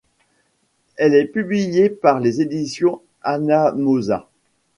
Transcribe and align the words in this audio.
Elle 0.95 1.13
est 1.13 1.27
publiée 1.27 1.87
par 1.91 2.19
les 2.19 2.41
éditions 2.41 3.03
Anamosa. 3.21 4.27